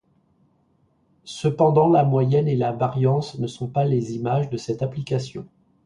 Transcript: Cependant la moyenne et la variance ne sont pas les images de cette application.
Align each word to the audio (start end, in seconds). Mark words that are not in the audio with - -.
Cependant 1.25 1.87
la 1.87 2.03
moyenne 2.03 2.47
et 2.47 2.55
la 2.55 2.71
variance 2.71 3.37
ne 3.37 3.45
sont 3.45 3.67
pas 3.67 3.85
les 3.85 4.15
images 4.15 4.49
de 4.49 4.57
cette 4.57 4.81
application. 4.81 5.47